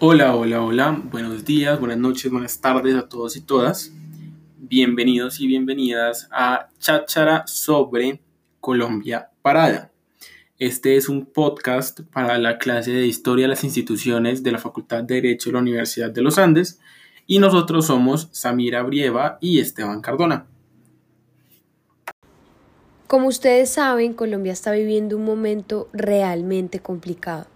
Hola, 0.00 0.36
hola, 0.36 0.62
hola, 0.62 1.02
buenos 1.10 1.44
días, 1.44 1.80
buenas 1.80 1.98
noches, 1.98 2.30
buenas 2.30 2.60
tardes 2.60 2.94
a 2.94 3.08
todos 3.08 3.36
y 3.36 3.40
todas. 3.40 3.90
Bienvenidos 4.56 5.40
y 5.40 5.48
bienvenidas 5.48 6.28
a 6.30 6.68
Cháchara 6.78 7.44
sobre 7.48 8.20
Colombia 8.60 9.30
Parada. 9.42 9.90
Este 10.56 10.96
es 10.96 11.08
un 11.08 11.26
podcast 11.26 12.02
para 12.12 12.38
la 12.38 12.58
clase 12.58 12.92
de 12.92 13.08
Historia 13.08 13.46
de 13.46 13.48
las 13.48 13.64
Instituciones 13.64 14.44
de 14.44 14.52
la 14.52 14.58
Facultad 14.58 15.02
de 15.02 15.16
Derecho 15.16 15.48
de 15.48 15.54
la 15.54 15.62
Universidad 15.62 16.10
de 16.10 16.22
los 16.22 16.38
Andes 16.38 16.78
y 17.26 17.40
nosotros 17.40 17.86
somos 17.86 18.28
Samira 18.30 18.84
Brieva 18.84 19.36
y 19.40 19.58
Esteban 19.58 20.00
Cardona. 20.00 20.46
Como 23.08 23.26
ustedes 23.26 23.70
saben, 23.70 24.14
Colombia 24.14 24.52
está 24.52 24.70
viviendo 24.70 25.16
un 25.16 25.24
momento 25.24 25.88
realmente 25.92 26.78
complicado. 26.78 27.48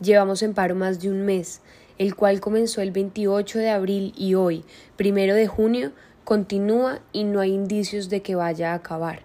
Llevamos 0.00 0.42
en 0.42 0.54
paro 0.54 0.74
más 0.74 1.00
de 1.00 1.10
un 1.10 1.24
mes, 1.24 1.60
el 2.02 2.16
cual 2.16 2.40
comenzó 2.40 2.80
el 2.80 2.90
28 2.90 3.60
de 3.60 3.70
abril 3.70 4.12
y 4.16 4.34
hoy, 4.34 4.64
primero 4.96 5.36
de 5.36 5.46
junio, 5.46 5.92
continúa 6.24 6.98
y 7.12 7.22
no 7.22 7.38
hay 7.38 7.52
indicios 7.52 8.08
de 8.08 8.22
que 8.22 8.34
vaya 8.34 8.72
a 8.72 8.74
acabar. 8.74 9.22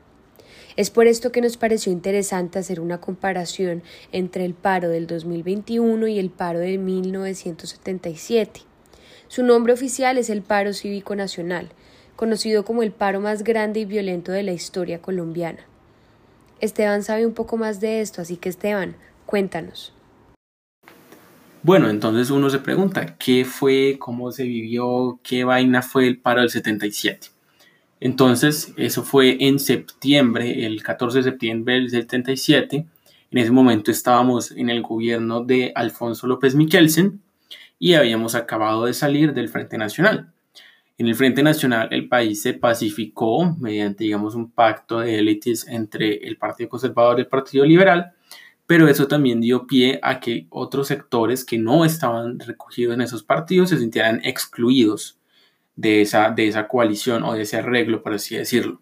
Es 0.75 0.91
por 0.91 1.07
esto 1.07 1.31
que 1.31 1.41
nos 1.41 1.57
pareció 1.57 1.91
interesante 1.91 2.59
hacer 2.59 2.79
una 2.79 3.01
comparación 3.01 3.81
entre 4.11 4.45
el 4.45 4.53
paro 4.53 4.89
del 4.89 5.07
2021 5.07 6.05
y 6.07 6.19
el 6.19 6.29
paro 6.29 6.59
de 6.59 6.77
1977. 6.77 8.61
Su 9.27 9.41
nombre 9.41 9.73
oficial 9.73 10.19
es 10.19 10.29
el 10.29 10.43
paro 10.43 10.71
cívico 10.73 11.15
nacional, 11.15 11.69
conocido 12.15 12.63
como 12.63 12.83
el 12.83 12.91
paro 12.91 13.19
más 13.21 13.43
grande 13.43 13.79
y 13.79 13.85
violento 13.85 14.31
de 14.31 14.43
la 14.43 14.51
historia 14.51 15.01
colombiana. 15.01 15.65
Esteban 16.59 17.01
sabe 17.01 17.25
un 17.25 17.33
poco 17.33 17.57
más 17.57 17.79
de 17.79 18.01
esto, 18.01 18.21
así 18.21 18.37
que 18.37 18.49
Esteban, 18.49 18.95
cuéntanos. 19.25 19.96
Bueno, 21.67 21.89
entonces 21.89 22.29
uno 22.31 22.49
se 22.49 22.59
pregunta, 22.59 23.17
¿qué 23.17 23.43
fue, 23.43 23.97
cómo 23.99 24.31
se 24.31 24.43
vivió, 24.43 25.19
qué 25.21 25.43
vaina 25.43 25.81
fue 25.81 26.07
el 26.07 26.17
paro 26.17 26.39
del 26.39 26.49
77? 26.49 27.27
Entonces, 27.99 28.73
eso 28.77 29.03
fue 29.03 29.35
en 29.41 29.59
septiembre, 29.59 30.65
el 30.65 30.81
14 30.81 31.17
de 31.17 31.23
septiembre 31.25 31.73
del 31.73 31.89
77. 31.89 32.85
En 33.31 33.37
ese 33.37 33.51
momento 33.51 33.91
estábamos 33.91 34.51
en 34.51 34.69
el 34.69 34.81
gobierno 34.81 35.43
de 35.43 35.73
Alfonso 35.75 36.25
López 36.25 36.55
Michelsen 36.55 37.19
y 37.79 37.95
habíamos 37.95 38.33
acabado 38.33 38.85
de 38.85 38.93
salir 38.93 39.33
del 39.33 39.49
Frente 39.49 39.77
Nacional. 39.77 40.31
En 40.97 41.07
el 41.07 41.15
Frente 41.15 41.43
Nacional 41.43 41.89
el 41.91 42.07
país 42.07 42.41
se 42.41 42.53
pacificó 42.53 43.57
mediante, 43.59 44.05
digamos, 44.05 44.35
un 44.35 44.51
pacto 44.51 45.01
de 45.01 45.19
élites 45.19 45.67
entre 45.67 46.25
el 46.29 46.37
Partido 46.37 46.69
Conservador 46.69 47.17
y 47.17 47.23
el 47.23 47.27
Partido 47.27 47.65
Liberal, 47.65 48.13
pero 48.67 48.89
eso 48.89 49.07
también 49.07 49.39
dio 49.39 49.65
pie 49.65 49.99
a 50.03 50.19
que 50.19 50.45
otros 50.49 50.89
sectores 50.89 51.45
que 51.45 51.57
no 51.57 51.85
estaban 51.85 52.37
recogidos 52.39 52.93
en 52.93 53.01
esos 53.01 53.23
partidos 53.23 53.69
se 53.69 53.79
sintieran 53.79 54.19
excluidos 54.23 55.17
de 55.77 56.01
esa, 56.01 56.31
de 56.31 56.47
esa 56.47 56.67
coalición 56.67 57.23
o 57.23 57.33
de 57.33 57.43
ese 57.43 57.57
arreglo, 57.57 58.03
por 58.03 58.13
así 58.13 58.35
decirlo. 58.35 58.81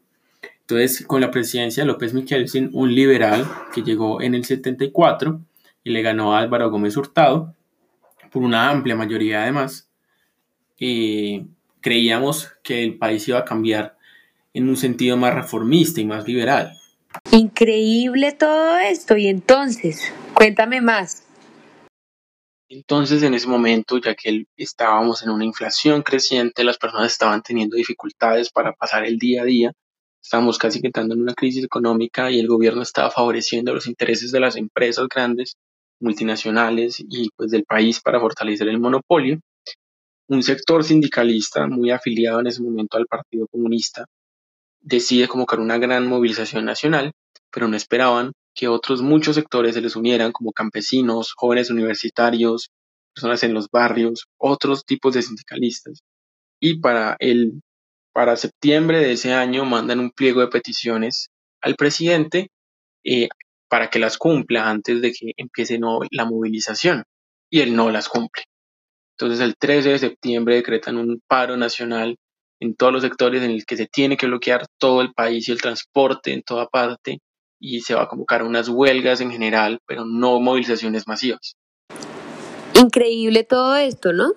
Entonces, 0.62 1.06
con 1.06 1.22
la 1.22 1.30
presidencia 1.30 1.84
de 1.84 1.88
López 1.88 2.16
Michelsen, 2.16 2.72
un 2.74 2.96
liberal 2.96 3.46
que 3.74 3.84
llegó 3.84 4.22
en 4.22 4.34
el 4.34 4.44
74 4.46 5.40
y 5.84 5.92
le 5.92 6.02
ganó 6.02 6.36
a 6.36 6.40
Álvaro 6.40 6.72
Gómez 6.72 6.98
Hurtado, 6.98 7.54
por 8.32 8.42
una 8.42 8.72
amplia 8.72 8.96
mayoría 8.96 9.44
además, 9.44 9.88
eh, 10.80 11.46
creíamos 11.80 12.52
que 12.64 12.84
el 12.84 12.98
país 12.98 13.28
iba 13.28 13.38
a 13.38 13.46
cambiar 13.46 13.96
en 14.56 14.68
un 14.68 14.78
sentido 14.78 15.16
más 15.18 15.36
reformista 15.36 16.02
y 16.02 16.06
más 16.06 16.28
liberal. 16.28 16.76
Increíble 17.32 18.32
todo 18.34 18.78
esto. 18.80 19.18
Y 19.18 19.28
entonces, 19.28 20.14
cuéntame 20.34 20.82
más. 20.82 21.24
Entonces, 22.68 23.24
en 23.24 23.34
ese 23.34 23.48
momento, 23.48 23.98
ya 23.98 24.16
que 24.16 24.46
estábamos 24.58 25.24
en 25.24 25.30
una 25.30 25.46
inflación 25.46 26.02
creciente, 26.02 26.64
las 26.64 26.78
personas 26.78 27.12
estaban 27.12 27.42
teniendo 27.42 27.78
dificultades 27.78 28.50
para 28.50 28.74
pasar 28.74 29.06
el 29.06 29.18
día 29.18 29.44
a 29.44 29.46
día, 29.46 29.72
estábamos 30.22 30.58
casi 30.58 30.80
entrando 30.84 31.14
en 31.14 31.22
una 31.22 31.36
crisis 31.36 31.64
económica 31.64 32.32
y 32.32 32.40
el 32.40 32.48
gobierno 32.48 32.82
estaba 32.82 33.12
favoreciendo 33.12 33.74
los 33.74 33.86
intereses 33.86 34.32
de 34.32 34.40
las 34.40 34.56
empresas 34.56 35.08
grandes, 35.08 35.54
multinacionales 36.00 37.00
y 37.00 37.30
pues 37.36 37.52
del 37.52 37.64
país 37.64 38.02
para 38.02 38.20
fortalecer 38.20 38.68
el 38.68 38.80
monopolio 38.80 39.40
un 40.28 40.44
sector 40.44 40.84
sindicalista 40.84 41.68
muy 41.68 41.92
afiliado 41.92 42.40
en 42.40 42.48
ese 42.48 42.62
momento 42.62 42.98
al 42.98 43.06
Partido 43.06 43.48
Comunista 43.48 44.06
decide 44.86 45.28
convocar 45.28 45.60
una 45.60 45.78
gran 45.78 46.08
movilización 46.08 46.64
nacional, 46.64 47.12
pero 47.52 47.68
no 47.68 47.76
esperaban 47.76 48.32
que 48.54 48.68
otros 48.68 49.02
muchos 49.02 49.36
sectores 49.36 49.76
se 49.76 49.82
les 49.82 49.96
unieran, 49.96 50.32
como 50.32 50.54
campesinos, 50.54 51.34
jóvenes 51.36 51.70
universitarios, 51.70 52.70
personas 53.14 53.44
en 53.44 53.54
los 53.54 53.68
barrios, 53.70 54.28
otros 54.38 54.86
tipos 54.86 55.14
de 55.14 55.24
sindicalistas. 55.24 56.02
Y 56.62 56.80
para, 56.80 57.18
el, 57.20 57.62
para 58.14 58.38
septiembre 58.38 59.00
de 59.00 59.14
ese 59.14 59.34
año 59.34 59.66
mandan 59.66 60.00
un 60.00 60.12
pliego 60.12 60.42
de 60.42 60.48
peticiones 60.48 61.30
al 61.62 61.76
presidente 61.76 62.50
eh, 63.04 63.28
para 63.68 63.90
que 63.90 64.00
las 64.00 64.18
cumpla 64.18 64.70
antes 64.70 65.02
de 65.02 65.12
que 65.12 65.32
empiece 65.36 65.80
la 66.12 66.26
movilización. 66.26 67.04
Y 67.50 67.62
él 67.62 67.76
no 67.76 67.90
las 67.90 68.08
cumple. 68.08 68.44
Entonces 69.18 69.40
el 69.40 69.56
13 69.58 69.90
de 69.90 70.00
septiembre 70.00 70.56
decretan 70.56 70.98
un 70.98 71.22
paro 71.28 71.58
nacional 71.58 72.18
en 72.60 72.76
todos 72.76 72.94
los 72.94 73.02
sectores 73.02 73.44
en 73.44 73.52
el 73.52 73.66
que 73.66 73.78
se 73.78 73.88
tiene 73.88 74.18
que 74.18 74.28
bloquear 74.28 74.66
todo 74.80 75.02
el 75.02 75.14
país 75.14 75.48
y 75.48 75.52
el 75.52 75.62
transporte 75.62 76.34
en 76.34 76.44
toda 76.44 76.68
parte 76.68 77.20
y 77.60 77.82
se 77.82 77.96
va 77.96 78.04
a 78.04 78.08
convocar 78.08 78.44
unas 78.44 78.70
huelgas 78.70 79.22
en 79.22 79.32
general, 79.32 79.80
pero 79.88 80.06
no 80.06 80.40
movilizaciones 80.40 81.08
masivas. 81.08 81.56
Increíble 82.74 83.44
todo 83.44 83.76
esto, 83.76 84.14
¿no? 84.14 84.34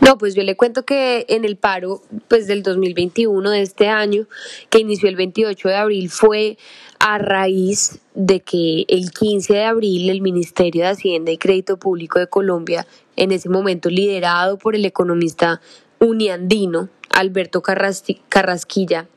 No, 0.00 0.18
pues 0.18 0.34
yo 0.34 0.42
le 0.42 0.56
cuento 0.56 0.84
que 0.84 1.24
en 1.28 1.44
el 1.44 1.56
paro 1.56 2.02
pues 2.28 2.46
del 2.46 2.62
2021 2.62 3.50
de 3.50 3.62
este 3.62 3.88
año, 3.88 4.26
que 4.70 4.78
inició 4.78 5.08
el 5.08 5.16
28 5.16 5.68
de 5.68 5.74
abril, 5.74 6.10
fue 6.10 6.58
a 6.98 7.18
raíz 7.18 8.00
de 8.14 8.40
que 8.40 8.84
el 8.88 9.10
15 9.10 9.54
de 9.54 9.64
abril 9.64 10.10
el 10.10 10.20
Ministerio 10.20 10.82
de 10.82 10.90
Hacienda 10.90 11.32
y 11.32 11.38
Crédito 11.38 11.78
Público 11.78 12.18
de 12.18 12.28
Colombia, 12.28 12.86
en 13.16 13.32
ese 13.32 13.48
momento 13.48 13.88
liderado 13.88 14.58
por 14.58 14.76
el 14.76 14.84
economista 14.84 15.60
uniandino 16.00 16.88
Alberto 17.10 17.62
Carrasquilla, 17.62 19.08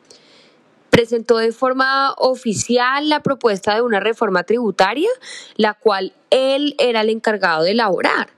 presentó 0.89 1.37
de 1.37 1.51
forma 1.51 2.13
oficial 2.17 3.09
la 3.09 3.21
propuesta 3.21 3.75
de 3.75 3.81
una 3.81 3.99
reforma 3.99 4.43
tributaria, 4.43 5.09
la 5.55 5.73
cual 5.73 6.13
él 6.29 6.75
era 6.77 7.01
el 7.01 7.09
encargado 7.09 7.63
de 7.63 7.71
elaborar. 7.71 8.29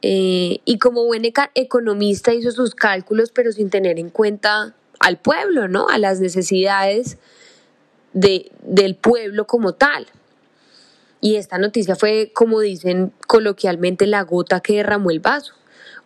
Eh, 0.00 0.60
y 0.64 0.78
como 0.78 1.04
buen 1.04 1.22
economista 1.54 2.32
hizo 2.32 2.52
sus 2.52 2.74
cálculos, 2.74 3.30
pero 3.32 3.52
sin 3.52 3.70
tener 3.70 3.98
en 3.98 4.10
cuenta 4.10 4.74
al 5.00 5.18
pueblo, 5.18 5.66
¿no? 5.66 5.88
A 5.88 5.98
las 5.98 6.20
necesidades 6.20 7.18
de, 8.12 8.52
del 8.62 8.94
pueblo 8.94 9.46
como 9.46 9.72
tal. 9.72 10.06
Y 11.20 11.36
esta 11.36 11.58
noticia 11.58 11.96
fue, 11.96 12.30
como 12.32 12.60
dicen 12.60 13.12
coloquialmente, 13.26 14.06
la 14.06 14.22
gota 14.22 14.60
que 14.60 14.76
derramó 14.76 15.10
el 15.10 15.20
vaso. 15.20 15.54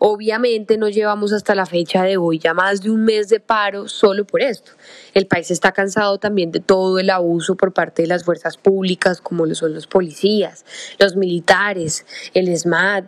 Obviamente 0.04 0.78
no 0.78 0.88
llevamos 0.88 1.32
hasta 1.32 1.54
la 1.54 1.64
fecha 1.64 2.02
de 2.02 2.16
hoy 2.16 2.40
ya 2.40 2.54
más 2.54 2.82
de 2.82 2.90
un 2.90 3.04
mes 3.04 3.28
de 3.28 3.38
paro 3.38 3.86
solo 3.86 4.24
por 4.24 4.42
esto. 4.42 4.72
El 5.14 5.28
país 5.28 5.52
está 5.52 5.70
cansado 5.70 6.18
también 6.18 6.50
de 6.50 6.58
todo 6.58 6.98
el 6.98 7.08
abuso 7.08 7.54
por 7.54 7.72
parte 7.72 8.02
de 8.02 8.08
las 8.08 8.24
fuerzas 8.24 8.56
públicas 8.56 9.20
como 9.20 9.46
lo 9.46 9.54
son 9.54 9.74
los 9.74 9.86
policías, 9.86 10.64
los 10.98 11.14
militares, 11.14 12.04
el 12.34 12.48
SMAT, 12.48 13.04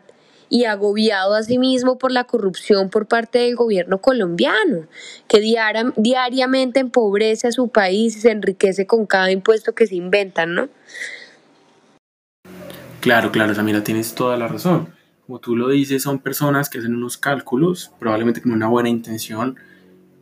y 0.49 0.67
agobiado 0.67 1.35
asimismo 1.35 1.99
por 1.99 2.13
la 2.13 2.29
corrupción 2.29 2.91
por 2.91 3.07
parte 3.07 3.41
del 3.41 3.57
gobierno 3.57 4.01
colombiano, 4.01 4.87
que 5.27 5.41
diariamente 5.41 6.79
empobrece 6.79 7.49
a 7.49 7.51
su 7.51 7.71
país 7.71 8.17
y 8.19 8.21
se 8.21 8.31
enriquece 8.31 8.87
con 8.87 9.07
cada 9.07 9.33
impuesto 9.33 9.75
que 9.75 9.89
se 9.89 9.97
inventan, 9.97 10.55
¿no? 10.55 10.69
Claro, 13.01 13.33
claro, 13.33 13.53
Samira, 13.53 13.83
tienes 13.83 14.15
toda 14.15 14.37
la 14.37 14.47
razón. 14.47 14.95
Como 15.27 15.39
tú 15.39 15.57
lo 15.57 15.69
dices, 15.69 16.03
son 16.03 16.19
personas 16.19 16.69
que 16.69 16.79
hacen 16.79 16.95
unos 16.95 17.17
cálculos, 17.17 17.93
probablemente 17.99 18.43
con 18.43 18.53
una 18.53 18.69
buena 18.69 18.91
intención, 18.91 19.57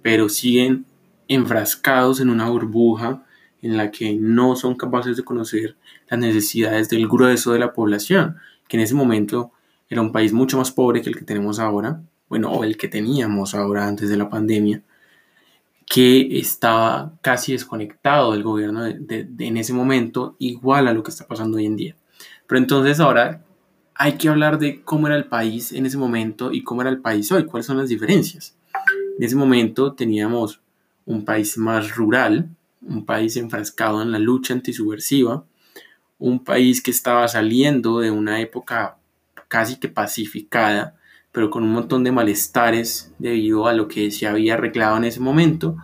pero 0.01 0.29
siguen 0.29 0.87
enfrascados 1.27 2.21
en 2.21 2.31
una 2.31 2.49
burbuja 2.49 3.25
en 3.63 3.77
la 3.77 3.91
que 3.91 4.15
no 4.15 4.55
son 4.55 4.77
capaces 4.77 5.17
de 5.17 5.25
conocer 5.25 5.77
las 6.09 6.21
necesidades 6.21 6.89
del 6.89 7.09
grueso 7.09 7.53
de 7.53 7.59
la 7.59 7.73
población, 7.73 8.37
que 8.69 8.77
en 8.77 8.83
ese 8.83 8.95
momento 8.95 9.51
era 9.89 10.01
un 10.01 10.13
país 10.13 10.33
mucho 10.33 10.57
más 10.57 10.71
pobre 10.71 11.03
que 11.03 11.11
el 11.11 11.17
que 11.17 11.25
tenemos 11.25 11.59
ahora, 11.59 12.01
bueno, 12.29 12.51
o 12.53 12.65
el 12.65 12.77
que 12.77 12.89
teníamos 12.89 13.55
ahora 13.55 13.87
antes 13.87 14.09
de 14.09 14.17
la 14.17 14.31
pandemia, 14.31 14.83
que 15.87 16.39
estaba 16.39 17.13
casi 17.21 17.53
desconectado 17.53 18.33
del 18.33 18.43
gobierno 18.43 18.87
en 18.87 19.57
ese 19.57 19.73
momento, 19.73 20.37
igual 20.39 20.89
a 20.89 20.93
lo 20.93 21.03
que 21.03 21.11
está 21.11 21.27
pasando 21.27 21.59
hoy 21.59 21.67
en 21.67 21.77
día. 21.77 21.97
Pero 22.47 22.59
entonces 22.59 23.01
ahora 23.01 23.45
hay 24.03 24.15
que 24.15 24.29
hablar 24.29 24.59
de 24.59 24.83
cómo 24.83 25.07
era 25.07 25.15
el 25.15 25.27
país 25.27 25.71
en 25.71 25.87
ese 25.87 25.97
momento 25.97 26.51
y 26.51 26.65
cómo 26.65 26.81
era 26.81 26.91
el 26.91 26.99
país 26.99 27.31
hoy, 27.31 27.45
cuáles 27.45 27.67
son 27.67 27.79
las 27.79 27.89
diferencias. 27.89 28.57
En 29.17 29.23
ese 29.23 29.37
momento 29.37 29.93
teníamos 29.93 30.61
un 31.07 31.25
país 31.25 31.57
más 31.57 31.95
rural, 31.95 32.49
un 32.85 33.05
país 33.05 33.37
enfrascado 33.37 34.03
en 34.03 34.11
la 34.11 34.19
lucha 34.19 34.55
antisubversiva, 34.55 35.45
un 36.19 36.43
país 36.43 36.83
que 36.83 36.91
estaba 36.91 37.29
saliendo 37.29 38.01
de 38.01 38.11
una 38.11 38.41
época 38.41 38.97
casi 39.47 39.77
que 39.77 39.89
pacificada, 39.89 40.97
pero 41.31 41.49
con 41.49 41.63
un 41.63 41.71
montón 41.71 42.03
de 42.03 42.11
malestares 42.11 43.15
debido 43.21 43.69
a 43.69 43.73
lo 43.73 43.87
que 43.87 44.11
se 44.11 44.27
había 44.27 44.55
arreglado 44.55 44.97
en 44.97 45.05
ese 45.05 45.21
momento, 45.21 45.77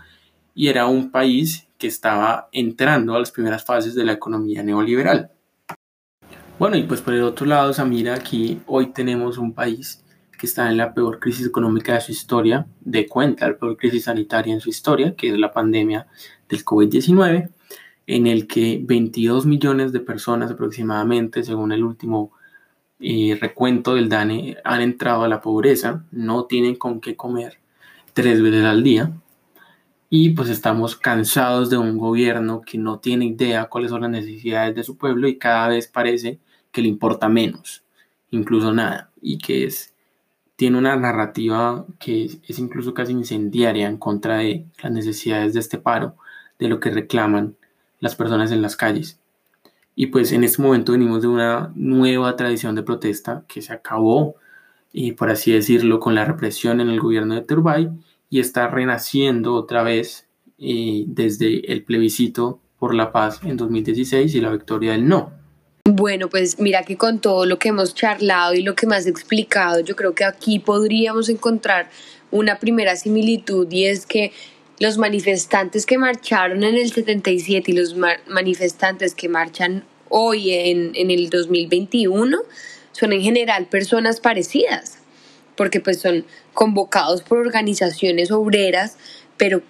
y 0.56 0.66
era 0.66 0.86
un 0.86 1.12
país 1.12 1.68
que 1.78 1.86
estaba 1.86 2.48
entrando 2.50 3.14
a 3.14 3.20
las 3.20 3.30
primeras 3.30 3.64
fases 3.64 3.94
de 3.94 4.04
la 4.04 4.14
economía 4.14 4.64
neoliberal. 4.64 5.30
Bueno, 6.58 6.76
y 6.76 6.82
pues 6.82 7.00
por 7.00 7.14
el 7.14 7.22
otro 7.22 7.46
lado, 7.46 7.72
Samira, 7.72 8.14
aquí 8.14 8.60
hoy 8.66 8.86
tenemos 8.86 9.38
un 9.38 9.52
país 9.52 10.04
que 10.36 10.46
está 10.46 10.68
en 10.68 10.76
la 10.76 10.92
peor 10.92 11.20
crisis 11.20 11.46
económica 11.46 11.94
de 11.94 12.00
su 12.00 12.10
historia, 12.10 12.66
de 12.80 13.06
cuenta 13.06 13.46
la 13.46 13.56
peor 13.56 13.76
crisis 13.76 14.04
sanitaria 14.04 14.54
en 14.54 14.60
su 14.60 14.68
historia, 14.68 15.14
que 15.14 15.28
es 15.28 15.38
la 15.38 15.52
pandemia 15.52 16.08
del 16.48 16.64
COVID-19, 16.64 17.50
en 18.08 18.26
el 18.26 18.48
que 18.48 18.80
22 18.82 19.46
millones 19.46 19.92
de 19.92 20.00
personas 20.00 20.50
aproximadamente, 20.50 21.44
según 21.44 21.70
el 21.70 21.84
último 21.84 22.32
eh, 22.98 23.38
recuento 23.40 23.94
del 23.94 24.08
DANE, 24.08 24.56
han 24.64 24.80
entrado 24.80 25.22
a 25.22 25.28
la 25.28 25.40
pobreza, 25.40 26.04
no 26.10 26.46
tienen 26.46 26.74
con 26.74 27.00
qué 27.00 27.14
comer 27.14 27.60
tres 28.14 28.42
veces 28.42 28.64
al 28.64 28.82
día, 28.82 29.12
y 30.10 30.30
pues 30.30 30.48
estamos 30.48 30.96
cansados 30.96 31.70
de 31.70 31.78
un 31.78 31.98
gobierno 31.98 32.62
que 32.62 32.78
no 32.78 32.98
tiene 32.98 33.26
idea 33.26 33.66
cuáles 33.66 33.90
son 33.90 34.00
las 34.02 34.10
necesidades 34.10 34.74
de 34.74 34.82
su 34.82 34.96
pueblo 34.96 35.28
y 35.28 35.38
cada 35.38 35.68
vez 35.68 35.86
parece 35.86 36.40
que 36.72 36.82
le 36.82 36.88
importa 36.88 37.28
menos, 37.28 37.82
incluso 38.30 38.72
nada, 38.72 39.10
y 39.20 39.38
que 39.38 39.64
es, 39.64 39.94
tiene 40.56 40.78
una 40.78 40.96
narrativa 40.96 41.86
que 41.98 42.24
es, 42.46 42.58
incluso 42.58 42.94
casi 42.94 43.12
incendiaria 43.12 43.88
en 43.88 43.96
contra 43.96 44.38
de 44.38 44.66
las 44.82 44.92
necesidades 44.92 45.54
de 45.54 45.60
este 45.60 45.78
paro, 45.78 46.16
de 46.58 46.68
lo 46.68 46.80
que 46.80 46.90
reclaman 46.90 47.56
las 48.00 48.16
personas 48.16 48.50
en 48.50 48.62
las 48.62 48.76
calles. 48.76 49.18
Y 49.94 50.06
pues 50.06 50.32
en 50.32 50.44
este 50.44 50.62
momento 50.62 50.92
venimos 50.92 51.22
de 51.22 51.28
una 51.28 51.72
nueva 51.74 52.36
tradición 52.36 52.74
de 52.74 52.82
protesta 52.82 53.44
que 53.48 53.62
se 53.62 53.72
acabó, 53.72 54.36
y 54.92 55.12
por 55.12 55.30
así 55.30 55.52
decirlo, 55.52 56.00
con 56.00 56.14
la 56.14 56.24
represión 56.24 56.80
en 56.80 56.88
el 56.88 57.00
gobierno 57.00 57.34
de 57.34 57.42
Turbay 57.42 57.90
y 58.30 58.40
está 58.40 58.68
renaciendo 58.68 59.54
otra 59.54 59.82
vez 59.82 60.28
eh, 60.58 61.04
desde 61.06 61.72
el 61.72 61.84
plebiscito 61.84 62.60
por 62.78 62.94
la 62.94 63.12
paz 63.12 63.40
en 63.44 63.56
2016 63.56 64.34
y 64.34 64.40
la 64.40 64.50
victoria 64.50 64.92
del 64.92 65.08
no. 65.08 65.37
Bueno, 65.90 66.28
pues 66.28 66.58
mira 66.58 66.82
que 66.82 66.98
con 66.98 67.18
todo 67.18 67.46
lo 67.46 67.58
que 67.58 67.70
hemos 67.70 67.94
charlado 67.94 68.52
y 68.52 68.60
lo 68.60 68.74
que 68.74 68.86
me 68.86 68.94
has 68.94 69.06
explicado, 69.06 69.80
yo 69.80 69.96
creo 69.96 70.14
que 70.14 70.22
aquí 70.22 70.58
podríamos 70.58 71.30
encontrar 71.30 71.88
una 72.30 72.58
primera 72.58 72.94
similitud 72.94 73.66
y 73.72 73.86
es 73.86 74.04
que 74.04 74.32
los 74.80 74.98
manifestantes 74.98 75.86
que 75.86 75.96
marcharon 75.96 76.62
en 76.62 76.74
el 76.74 76.92
77 76.92 77.70
y 77.70 77.74
los 77.74 77.96
manifestantes 78.26 79.14
que 79.14 79.30
marchan 79.30 79.82
hoy 80.10 80.50
en, 80.50 80.92
en 80.94 81.10
el 81.10 81.30
2021 81.30 82.36
son 82.92 83.12
en 83.14 83.22
general 83.22 83.64
personas 83.64 84.20
parecidas 84.20 84.98
porque 85.56 85.80
pues 85.80 86.02
son 86.02 86.26
convocados 86.52 87.22
por 87.22 87.38
organizaciones 87.38 88.30
obreras, 88.30 88.98
pero 89.38 89.62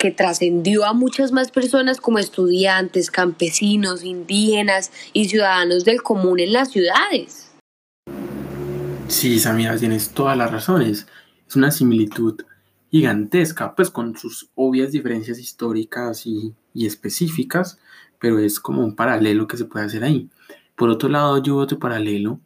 que 0.00 0.10
trascendió 0.10 0.86
a 0.86 0.94
muchas 0.94 1.30
más 1.30 1.50
personas 1.50 2.00
como 2.00 2.18
estudiantes, 2.18 3.10
campesinos, 3.10 4.02
indígenas 4.02 4.90
y 5.12 5.28
ciudadanos 5.28 5.84
del 5.84 6.02
común 6.02 6.40
en 6.40 6.54
las 6.54 6.70
ciudades. 6.70 7.52
Sí, 9.08 9.38
Samira, 9.38 9.76
tienes 9.76 10.08
todas 10.08 10.38
las 10.38 10.50
razones. 10.50 11.06
Es 11.46 11.54
una 11.54 11.70
similitud 11.70 12.40
gigantesca, 12.90 13.74
pues 13.74 13.90
con 13.90 14.16
sus 14.16 14.48
obvias 14.54 14.90
diferencias 14.90 15.38
históricas 15.38 16.26
y, 16.26 16.54
específicas, 16.74 17.78
pero 18.18 18.38
es 18.38 18.58
como 18.58 18.82
un 18.82 18.96
paralelo 18.96 19.46
que 19.46 19.58
se 19.58 19.66
puede 19.66 19.84
hacer 19.84 20.02
ahí. 20.02 20.30
Por 20.76 20.88
otro 20.88 21.10
lado, 21.10 21.42
yo 21.42 21.58
otro 21.58 21.78
paralelo 21.78 22.40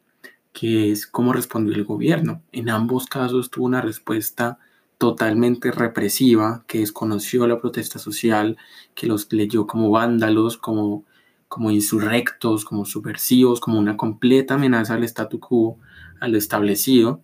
que 0.53 0.91
es 0.91 1.07
cómo 1.07 1.33
respondió 1.33 1.75
el 1.77 1.85
gobierno. 1.85 2.43
En 2.51 2.69
ambos 2.69 3.07
casos 3.07 3.49
tuvo 3.49 3.67
una 3.67 3.81
respuesta 3.81 4.59
totalmente 4.99 5.71
represiva, 5.71 6.65
que 6.67 6.79
desconoció 6.79 7.47
la 7.47 7.61
protesta 7.61 7.99
social, 7.99 8.57
que 8.95 9.07
los 9.07 9.33
leyó 9.33 9.67
como 9.67 9.91
vándalos, 9.91 10.57
como, 10.57 11.05
como 11.49 11.71
insurrectos, 11.71 12.65
como 12.65 12.85
subversivos, 12.85 13.61
como 13.61 13.79
una 13.79 13.97
completa 13.97 14.55
amenaza 14.55 14.95
al 14.95 15.05
statu 15.05 15.41
quo, 15.41 15.79
a 16.21 16.29
lo 16.29 16.39
establecido. 16.39 17.21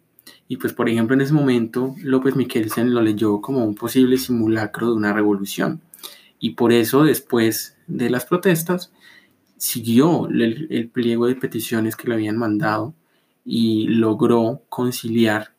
Y 0.49 0.56
pues, 0.56 0.72
por 0.72 0.88
ejemplo, 0.88 1.14
en 1.14 1.22
ese 1.22 1.32
momento, 1.32 1.94
López 2.02 2.37
Miquelsen 2.37 2.93
lo 2.93 3.02
leyó 3.02 3.40
como 3.40 3.64
un 3.64 3.75
posible 3.75 4.19
simulacro 4.19 4.88
de 4.88 4.94
una 4.94 5.12
revolución. 5.12 5.81
Y 6.38 6.50
por 6.50 6.73
eso, 6.73 7.05
después 7.05 7.76
de 7.87 8.11
las 8.11 8.26
protestas, 8.26 8.93
siguió 9.56 10.28
el, 10.28 10.66
el 10.70 10.88
pliego 10.88 11.26
de 11.26 11.37
peticiones 11.37 11.96
que 11.96 12.08
le 12.08 12.14
habían 12.14 12.38
mandado 12.38 12.94
y 13.44 13.87
logró 13.88 14.62
conciliar 14.69 15.52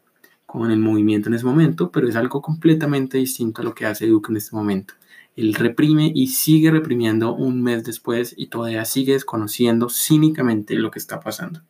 con 0.51 0.69
el 0.69 0.79
movimiento 0.79 1.29
en 1.29 1.35
ese 1.35 1.45
momento, 1.45 1.91
pero 1.91 2.09
es 2.09 2.17
algo 2.17 2.41
completamente 2.41 3.17
distinto 3.17 3.61
a 3.61 3.63
lo 3.63 3.73
que 3.73 3.85
hace 3.85 4.07
Duque 4.07 4.31
en 4.31 4.37
este 4.37 4.53
momento. 4.53 4.95
Él 5.37 5.53
reprime 5.53 6.11
y 6.13 6.27
sigue 6.27 6.71
reprimiendo 6.71 7.33
un 7.33 7.61
mes 7.61 7.85
después 7.85 8.33
y 8.35 8.47
todavía 8.47 8.83
sigue 8.83 9.13
desconociendo 9.13 9.87
cínicamente 9.89 10.75
lo 10.75 10.91
que 10.91 10.99
está 10.99 11.21
pasando. 11.21 11.61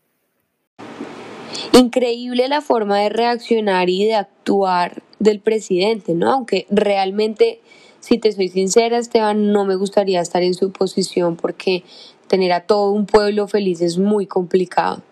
Increíble 1.74 2.48
la 2.48 2.62
forma 2.62 2.98
de 2.98 3.10
reaccionar 3.10 3.88
y 3.92 4.06
de 4.06 4.16
actuar 4.16 5.04
del 5.20 5.42
presidente, 5.42 6.16
¿no? 6.16 6.32
Aunque 6.32 6.66
realmente, 6.72 7.62
si 8.00 8.18
te 8.18 8.32
soy 8.32 8.48
sincera, 8.48 8.98
Esteban, 8.98 9.52
no 9.52 9.64
me 9.64 9.76
gustaría 9.76 10.22
estar 10.22 10.42
en 10.42 10.56
su 10.56 10.72
posición 10.72 11.36
porque 11.36 11.84
tener 12.28 12.52
a 12.52 12.62
todo 12.62 12.90
un 12.90 13.06
pueblo 13.06 13.48
feliz 13.48 13.80
es 13.82 14.00
muy 14.00 14.26
complicado 14.26 15.04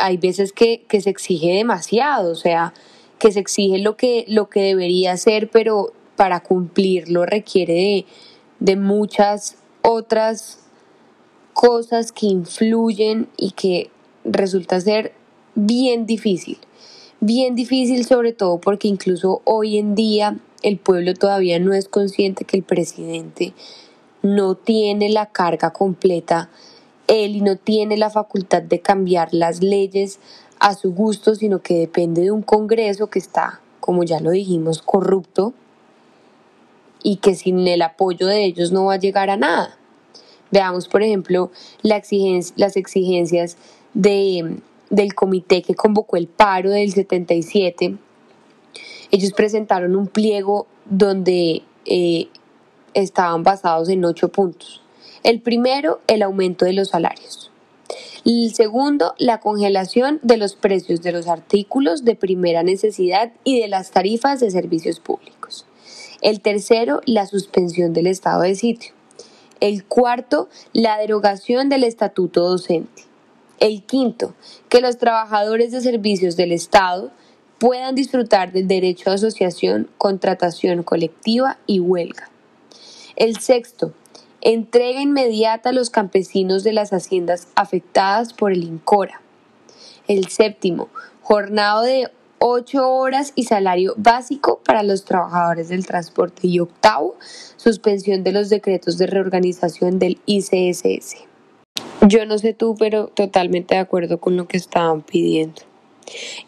hay 0.00 0.16
veces 0.16 0.52
que, 0.52 0.84
se 0.88 1.10
exige 1.10 1.54
demasiado, 1.54 2.32
o 2.32 2.36
sea, 2.36 2.74
que 3.18 3.32
se 3.32 3.40
exige 3.40 3.78
lo 3.78 3.96
que, 3.96 4.24
lo 4.28 4.48
que 4.48 4.60
debería 4.60 5.16
ser, 5.16 5.50
pero 5.50 5.92
para 6.16 6.40
cumplirlo 6.40 7.24
requiere 7.26 7.72
de, 7.74 8.06
de 8.60 8.76
muchas 8.76 9.56
otras 9.82 10.60
cosas 11.52 12.12
que 12.12 12.26
influyen 12.26 13.28
y 13.36 13.52
que 13.52 13.90
resulta 14.24 14.80
ser 14.80 15.12
bien 15.54 16.06
difícil. 16.06 16.58
Bien 17.20 17.54
difícil 17.54 18.04
sobre 18.04 18.32
todo 18.32 18.58
porque 18.58 18.88
incluso 18.88 19.42
hoy 19.44 19.78
en 19.78 19.94
día 19.94 20.38
el 20.62 20.78
pueblo 20.78 21.14
todavía 21.14 21.58
no 21.58 21.72
es 21.72 21.88
consciente 21.88 22.44
que 22.44 22.56
el 22.56 22.62
presidente 22.62 23.52
no 24.22 24.54
tiene 24.54 25.08
la 25.08 25.26
carga 25.26 25.72
completa 25.72 26.50
él 27.12 27.36
y 27.36 27.40
no 27.42 27.56
tiene 27.56 27.96
la 27.98 28.08
facultad 28.08 28.62
de 28.62 28.80
cambiar 28.80 29.34
las 29.34 29.62
leyes 29.62 30.18
a 30.58 30.74
su 30.74 30.94
gusto, 30.94 31.34
sino 31.34 31.60
que 31.60 31.74
depende 31.74 32.22
de 32.22 32.30
un 32.30 32.42
Congreso 32.42 33.08
que 33.08 33.18
está, 33.18 33.60
como 33.80 34.02
ya 34.02 34.20
lo 34.20 34.30
dijimos, 34.30 34.80
corrupto 34.80 35.52
y 37.02 37.16
que 37.16 37.34
sin 37.34 37.66
el 37.68 37.82
apoyo 37.82 38.26
de 38.26 38.44
ellos 38.44 38.72
no 38.72 38.86
va 38.86 38.94
a 38.94 38.98
llegar 38.98 39.28
a 39.28 39.36
nada. 39.36 39.76
Veamos, 40.50 40.88
por 40.88 41.02
ejemplo, 41.02 41.50
la 41.82 42.02
las 42.56 42.76
exigencias 42.76 43.56
de, 43.92 44.58
del 44.88 45.14
comité 45.14 45.62
que 45.62 45.74
convocó 45.74 46.16
el 46.16 46.28
paro 46.28 46.70
del 46.70 46.92
77. 46.92 47.96
Ellos 49.10 49.32
presentaron 49.32 49.96
un 49.96 50.06
pliego 50.06 50.66
donde 50.86 51.62
eh, 51.84 52.28
estaban 52.94 53.42
basados 53.42 53.88
en 53.88 54.04
ocho 54.04 54.28
puntos. 54.28 54.81
El 55.24 55.40
primero, 55.40 56.00
el 56.08 56.22
aumento 56.22 56.64
de 56.64 56.72
los 56.72 56.88
salarios. 56.88 57.52
El 58.24 58.52
segundo, 58.52 59.14
la 59.18 59.38
congelación 59.38 60.18
de 60.22 60.36
los 60.36 60.56
precios 60.56 61.00
de 61.02 61.12
los 61.12 61.28
artículos 61.28 62.04
de 62.04 62.16
primera 62.16 62.64
necesidad 62.64 63.32
y 63.44 63.60
de 63.60 63.68
las 63.68 63.92
tarifas 63.92 64.40
de 64.40 64.50
servicios 64.50 64.98
públicos. 64.98 65.66
El 66.22 66.40
tercero, 66.40 67.02
la 67.04 67.26
suspensión 67.26 67.92
del 67.92 68.08
estado 68.08 68.42
de 68.42 68.56
sitio. 68.56 68.94
El 69.60 69.84
cuarto, 69.84 70.48
la 70.72 70.98
derogación 70.98 71.68
del 71.68 71.84
estatuto 71.84 72.48
docente. 72.48 73.02
El 73.60 73.84
quinto, 73.84 74.34
que 74.68 74.80
los 74.80 74.98
trabajadores 74.98 75.70
de 75.70 75.80
servicios 75.82 76.34
del 76.34 76.50
Estado 76.50 77.12
puedan 77.60 77.94
disfrutar 77.94 78.50
del 78.50 78.66
derecho 78.66 79.10
a 79.10 79.14
asociación, 79.14 79.88
contratación 79.98 80.82
colectiva 80.82 81.58
y 81.68 81.78
huelga. 81.78 82.28
El 83.14 83.38
sexto, 83.38 83.92
entrega 84.42 85.00
inmediata 85.00 85.70
a 85.70 85.72
los 85.72 85.90
campesinos 85.90 86.64
de 86.64 86.72
las 86.72 86.92
haciendas 86.92 87.48
afectadas 87.54 88.34
por 88.34 88.52
el 88.52 88.64
INCORA. 88.64 89.22
El 90.08 90.28
séptimo, 90.28 90.88
jornada 91.22 91.82
de 91.82 92.10
ocho 92.38 92.90
horas 92.90 93.32
y 93.36 93.44
salario 93.44 93.94
básico 93.96 94.60
para 94.64 94.82
los 94.82 95.04
trabajadores 95.04 95.68
del 95.68 95.86
transporte. 95.86 96.48
Y 96.48 96.58
octavo, 96.58 97.14
suspensión 97.56 98.24
de 98.24 98.32
los 98.32 98.50
decretos 98.50 98.98
de 98.98 99.06
reorganización 99.06 100.00
del 100.00 100.18
ICSS. 100.26 101.24
Yo 102.08 102.26
no 102.26 102.36
sé 102.38 102.52
tú, 102.52 102.74
pero 102.76 103.06
totalmente 103.06 103.76
de 103.76 103.80
acuerdo 103.80 104.18
con 104.18 104.36
lo 104.36 104.48
que 104.48 104.56
estaban 104.56 105.02
pidiendo. 105.02 105.62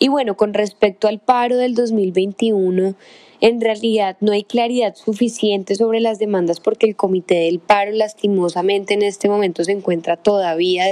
Y 0.01 0.09
bueno, 0.09 0.37
con 0.37 0.53
respecto 0.53 1.07
al 1.07 1.21
paro 1.21 1.57
del 1.57 1.77
2021, 1.77 2.97
en 3.45 3.61
realidad 3.61 4.17
no 4.21 4.33
hay 4.33 4.43
claridad 4.43 4.95
suficiente 4.95 5.75
sobre 5.75 6.01
las 6.01 6.19
demandas 6.19 6.61
porque 6.61 6.87
el 6.87 6.97
comité 6.97 7.41
del 7.41 7.59
paro 7.59 7.93
lastimosamente 7.93 8.95
en 8.95 9.03
este 9.03 9.29
momento 9.29 9.63
se 9.65 9.73
encuentra 9.73 10.17
todavía 10.17 10.87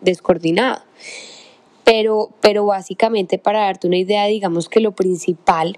descoordinado. 0.00 0.80
pero, 1.84 2.30
pero 2.40 2.64
básicamente 2.64 3.36
para 3.36 3.60
darte 3.60 3.88
una 3.88 3.98
idea, 3.98 4.24
digamos 4.24 4.70
que 4.70 4.80
lo 4.80 4.92
principal 4.92 5.76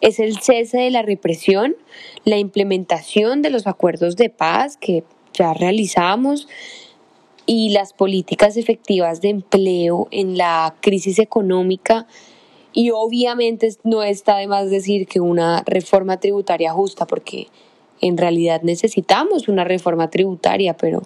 es 0.00 0.18
el 0.18 0.38
cese 0.38 0.78
de 0.78 0.90
la 0.90 1.02
represión, 1.02 1.76
la 2.24 2.38
implementación 2.38 3.42
de 3.42 3.50
los 3.50 3.66
acuerdos 3.66 4.16
de 4.16 4.30
paz 4.30 4.78
que 4.78 5.04
ya 5.34 5.52
realizamos 5.52 6.48
y 7.44 7.68
las 7.68 7.92
políticas 7.92 8.56
efectivas 8.56 9.20
de 9.20 9.28
empleo 9.28 10.08
en 10.10 10.38
la 10.38 10.74
crisis 10.80 11.18
económica 11.18 12.06
y 12.72 12.90
obviamente 12.90 13.68
no 13.84 14.02
está 14.02 14.36
de 14.36 14.46
más 14.46 14.70
decir 14.70 15.06
que 15.06 15.20
una 15.20 15.62
reforma 15.66 16.18
tributaria 16.18 16.72
justa 16.72 17.06
porque 17.06 17.48
en 18.00 18.16
realidad 18.16 18.62
necesitamos 18.62 19.48
una 19.48 19.64
reforma 19.64 20.10
tributaria, 20.10 20.76
pero 20.76 21.02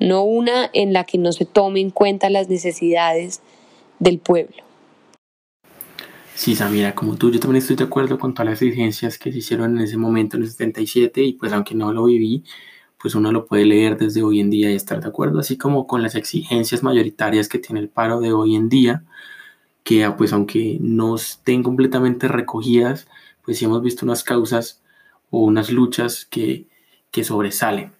no 0.00 0.22
una 0.22 0.70
en 0.72 0.92
la 0.92 1.04
que 1.04 1.18
no 1.18 1.32
se 1.32 1.44
tomen 1.44 1.86
en 1.86 1.90
cuenta 1.90 2.30
las 2.30 2.48
necesidades 2.48 3.40
del 3.98 4.18
pueblo. 4.18 4.56
Sí, 6.34 6.54
Samira, 6.54 6.94
como 6.94 7.16
tú, 7.16 7.32
yo 7.32 7.40
también 7.40 7.60
estoy 7.60 7.74
de 7.74 7.84
acuerdo 7.84 8.16
con 8.16 8.32
todas 8.32 8.50
las 8.50 8.62
exigencias 8.62 9.18
que 9.18 9.32
se 9.32 9.38
hicieron 9.38 9.76
en 9.76 9.82
ese 9.82 9.96
momento, 9.96 10.36
en 10.36 10.44
el 10.44 10.48
77, 10.48 11.20
y 11.20 11.32
pues 11.32 11.52
aunque 11.52 11.74
no 11.74 11.92
lo 11.92 12.04
viví, 12.04 12.44
pues 12.96 13.16
uno 13.16 13.32
lo 13.32 13.44
puede 13.46 13.64
leer 13.64 13.98
desde 13.98 14.22
hoy 14.22 14.38
en 14.38 14.48
día 14.48 14.70
y 14.70 14.76
estar 14.76 15.00
de 15.00 15.08
acuerdo, 15.08 15.40
así 15.40 15.58
como 15.58 15.88
con 15.88 16.00
las 16.00 16.14
exigencias 16.14 16.84
mayoritarias 16.84 17.48
que 17.48 17.58
tiene 17.58 17.80
el 17.80 17.88
paro 17.88 18.20
de 18.20 18.32
hoy 18.32 18.54
en 18.54 18.68
día, 18.68 19.04
que 19.88 20.06
pues 20.18 20.34
aunque 20.34 20.76
no 20.82 21.16
estén 21.16 21.62
completamente 21.62 22.28
recogidas, 22.28 23.08
pues 23.42 23.56
sí 23.56 23.64
hemos 23.64 23.82
visto 23.82 24.04
unas 24.04 24.22
causas 24.22 24.82
o 25.30 25.42
unas 25.42 25.72
luchas 25.72 26.26
que, 26.26 26.68
que 27.10 27.24
sobresalen. 27.24 27.92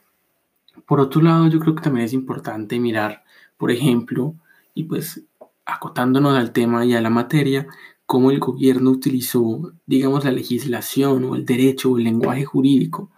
Por 0.86 1.00
otro 1.00 1.22
lado, 1.22 1.48
yo 1.48 1.58
creo 1.60 1.74
que 1.74 1.80
también 1.80 2.04
es 2.04 2.12
importante 2.12 2.78
mirar, 2.78 3.24
por 3.56 3.70
ejemplo, 3.70 4.34
y 4.74 4.84
pues 4.84 5.22
acotándonos 5.64 6.36
al 6.36 6.52
tema 6.52 6.84
y 6.84 6.92
a 6.92 7.00
la 7.00 7.08
materia, 7.08 7.66
cómo 8.04 8.32
el 8.32 8.38
gobierno 8.38 8.90
utilizó, 8.90 9.72
digamos, 9.86 10.26
la 10.26 10.30
legislación 10.32 11.24
o 11.24 11.36
el 11.36 11.46
derecho 11.46 11.92
o 11.92 11.96
el 11.96 12.04
lenguaje 12.04 12.44
jurídico 12.44 13.10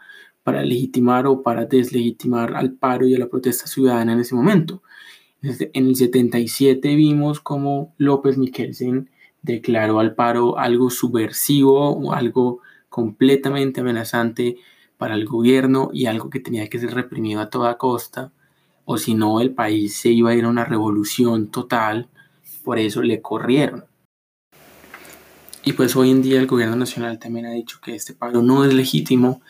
para 0.44 0.62
legitimar 0.62 1.26
o 1.26 1.42
para 1.42 1.64
deslegitimar 1.64 2.54
al 2.54 2.74
paro 2.74 3.08
y 3.08 3.16
a 3.16 3.18
la 3.18 3.26
protesta 3.28 3.66
ciudadana 3.66 4.12
en 4.12 4.20
ese 4.20 4.36
momento. 4.36 4.80
En 5.42 5.86
el 5.86 5.96
77 5.96 6.94
vimos 6.96 7.40
cómo 7.40 7.94
López 7.96 8.36
Miquelsen 8.36 9.10
declaró 9.40 9.98
al 9.98 10.14
paro 10.14 10.58
algo 10.58 10.90
subversivo 10.90 12.12
algo 12.12 12.60
completamente 12.90 13.80
amenazante 13.80 14.58
para 14.98 15.14
el 15.14 15.24
gobierno 15.24 15.88
y 15.94 16.06
algo 16.06 16.28
que 16.28 16.40
tenía 16.40 16.68
que 16.68 16.78
ser 16.78 16.92
reprimido 16.92 17.40
a 17.40 17.48
toda 17.48 17.78
costa, 17.78 18.32
o 18.84 18.98
si 18.98 19.14
no 19.14 19.40
el 19.40 19.54
país 19.54 19.96
se 19.96 20.10
iba 20.10 20.30
a 20.30 20.34
ir 20.34 20.44
a 20.44 20.48
una 20.48 20.66
revolución 20.66 21.50
total, 21.50 22.08
por 22.62 22.78
eso 22.78 23.00
le 23.00 23.22
corrieron. 23.22 23.86
Y 25.64 25.72
pues 25.72 25.96
hoy 25.96 26.10
en 26.10 26.20
día 26.20 26.38
el 26.38 26.46
gobierno 26.46 26.76
nacional 26.76 27.18
también 27.18 27.46
ha 27.46 27.52
dicho 27.52 27.80
que 27.82 27.94
este 27.94 28.12
paro 28.12 28.42
no 28.42 28.64
es 28.64 28.74
legítimo 28.74 29.40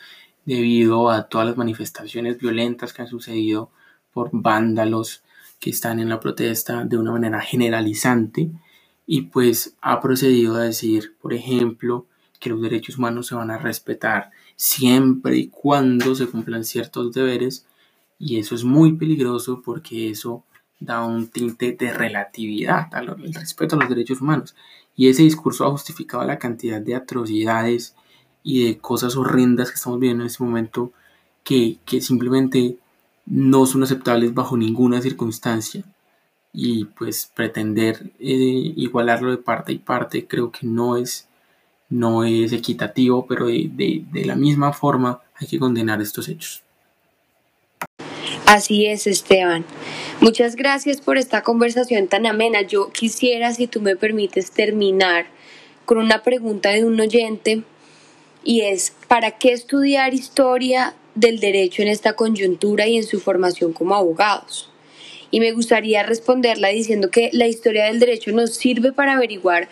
debido 0.45 1.09
a 1.09 1.27
todas 1.27 1.47
las 1.47 1.57
manifestaciones 1.57 2.37
violentas 2.37 2.93
que 2.93 3.01
han 3.01 3.07
sucedido 3.09 3.71
por 4.13 4.29
vándalos 4.31 5.23
que 5.61 5.69
están 5.69 6.01
en 6.01 6.09
la 6.09 6.19
protesta 6.19 6.83
de 6.83 6.97
una 6.97 7.11
manera 7.11 7.39
generalizante 7.39 8.51
y 9.07 9.21
pues 9.21 9.75
ha 9.81 10.01
procedido 10.01 10.55
a 10.55 10.63
decir, 10.63 11.15
por 11.21 11.33
ejemplo, 11.33 12.07
que 12.39 12.49
los 12.49 12.61
derechos 12.61 12.97
humanos 12.97 13.27
se 13.27 13.35
van 13.35 13.51
a 13.51 13.57
respetar 13.57 14.31
siempre 14.55 15.37
y 15.37 15.47
cuando 15.47 16.15
se 16.15 16.27
cumplan 16.27 16.65
ciertos 16.65 17.13
deberes 17.13 17.65
y 18.19 18.39
eso 18.39 18.55
es 18.55 18.63
muy 18.63 18.93
peligroso 18.97 19.61
porque 19.63 20.09
eso 20.09 20.43
da 20.79 21.05
un 21.05 21.27
tinte 21.27 21.71
de 21.73 21.93
relatividad 21.93 22.93
al 22.93 23.15
respeto 23.33 23.75
a 23.75 23.79
los 23.79 23.89
derechos 23.89 24.19
humanos. 24.19 24.55
Y 24.95 25.09
ese 25.09 25.23
discurso 25.23 25.65
ha 25.65 25.71
justificado 25.71 26.23
la 26.25 26.39
cantidad 26.39 26.81
de 26.81 26.95
atrocidades 26.95 27.95
y 28.43 28.65
de 28.65 28.77
cosas 28.79 29.15
horrendas 29.15 29.69
que 29.69 29.75
estamos 29.75 29.99
viendo 29.99 30.23
en 30.23 30.27
este 30.27 30.43
momento 30.43 30.91
que, 31.43 31.77
simplemente 32.01 32.77
no 33.31 33.65
son 33.65 33.83
aceptables 33.83 34.33
bajo 34.33 34.57
ninguna 34.57 35.01
circunstancia. 35.01 35.83
Y 36.53 36.83
pues 36.83 37.31
pretender 37.33 38.11
eh, 38.19 38.73
igualarlo 38.75 39.31
de 39.31 39.37
parte 39.37 39.71
y 39.71 39.77
parte 39.77 40.27
creo 40.27 40.51
que 40.51 40.67
no 40.67 40.97
es, 40.97 41.29
no 41.87 42.25
es 42.25 42.51
equitativo, 42.51 43.25
pero 43.25 43.47
de 43.47 44.23
la 44.25 44.35
misma 44.35 44.73
forma 44.73 45.21
hay 45.35 45.47
que 45.47 45.59
condenar 45.59 46.01
estos 46.01 46.27
hechos. 46.27 46.61
Así 48.45 48.85
es, 48.85 49.07
Esteban. 49.07 49.63
Muchas 50.19 50.57
gracias 50.57 50.99
por 50.99 51.17
esta 51.17 51.41
conversación 51.41 52.09
tan 52.09 52.25
amena. 52.25 52.63
Yo 52.63 52.91
quisiera, 52.91 53.53
si 53.53 53.67
tú 53.67 53.79
me 53.79 53.95
permites, 53.95 54.51
terminar 54.51 55.27
con 55.85 55.99
una 55.99 56.21
pregunta 56.21 56.71
de 56.71 56.83
un 56.83 56.99
oyente 56.99 57.63
y 58.43 58.61
es, 58.61 58.93
¿para 59.07 59.37
qué 59.37 59.53
estudiar 59.53 60.13
historia 60.13 60.95
del 61.15 61.39
derecho 61.39 61.81
en 61.81 61.87
esta 61.87 62.13
coyuntura 62.13 62.87
y 62.87 62.97
en 62.97 63.03
su 63.03 63.19
formación 63.19 63.73
como 63.73 63.95
abogados? 63.95 64.69
Y 65.31 65.39
me 65.39 65.51
gustaría 65.51 66.03
responderla 66.03 66.69
diciendo 66.69 67.09
que 67.09 67.29
la 67.33 67.47
historia 67.47 67.85
del 67.85 67.99
derecho 67.99 68.31
nos 68.31 68.55
sirve 68.55 68.91
para 68.91 69.13
averiguar 69.13 69.69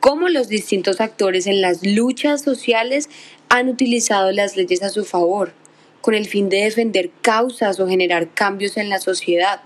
cómo 0.00 0.28
los 0.28 0.48
distintos 0.48 1.00
actores 1.00 1.46
en 1.46 1.60
las 1.60 1.84
luchas 1.84 2.42
sociales 2.42 3.08
han 3.48 3.68
utilizado 3.68 4.32
las 4.32 4.56
leyes 4.56 4.82
a 4.82 4.90
su 4.90 5.04
favor 5.04 5.52
con 6.00 6.14
el 6.14 6.26
fin 6.26 6.48
de 6.48 6.58
defender 6.58 7.10
causas 7.22 7.80
o 7.80 7.88
generar 7.88 8.32
cambios 8.32 8.76
en 8.76 8.88
la 8.88 9.00
sociedad. 9.00 9.60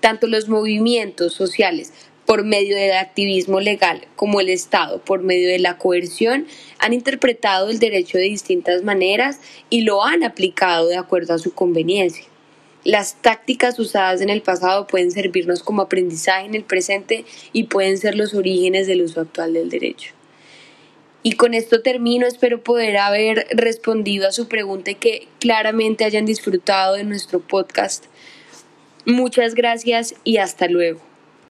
Tanto 0.00 0.26
los 0.26 0.48
movimientos 0.48 1.34
sociales 1.34 1.92
por 2.30 2.44
medio 2.44 2.76
del 2.76 2.92
activismo 2.92 3.58
legal 3.58 4.06
como 4.14 4.40
el 4.40 4.50
Estado 4.50 5.00
por 5.00 5.20
medio 5.20 5.48
de 5.48 5.58
la 5.58 5.78
coerción 5.78 6.46
han 6.78 6.92
interpretado 6.92 7.70
el 7.70 7.80
derecho 7.80 8.18
de 8.18 8.22
distintas 8.22 8.84
maneras 8.84 9.40
y 9.68 9.80
lo 9.80 10.04
han 10.04 10.22
aplicado 10.22 10.86
de 10.86 10.96
acuerdo 10.96 11.34
a 11.34 11.40
su 11.40 11.52
conveniencia. 11.52 12.24
Las 12.84 13.20
tácticas 13.20 13.80
usadas 13.80 14.20
en 14.20 14.30
el 14.30 14.42
pasado 14.42 14.86
pueden 14.86 15.10
servirnos 15.10 15.64
como 15.64 15.82
aprendizaje 15.82 16.46
en 16.46 16.54
el 16.54 16.62
presente 16.62 17.24
y 17.52 17.64
pueden 17.64 17.98
ser 17.98 18.14
los 18.14 18.32
orígenes 18.32 18.86
del 18.86 19.02
uso 19.02 19.22
actual 19.22 19.52
del 19.52 19.68
derecho. 19.68 20.12
Y 21.24 21.32
con 21.32 21.52
esto 21.52 21.82
termino, 21.82 22.28
espero 22.28 22.62
poder 22.62 22.96
haber 22.98 23.48
respondido 23.50 24.28
a 24.28 24.32
su 24.32 24.46
pregunta 24.46 24.92
y 24.92 24.94
que 24.94 25.26
claramente 25.40 26.04
hayan 26.04 26.26
disfrutado 26.26 26.94
de 26.94 27.02
nuestro 27.02 27.40
podcast. 27.40 28.04
Muchas 29.04 29.56
gracias 29.56 30.14
y 30.22 30.36
hasta 30.36 30.68
luego. 30.68 31.09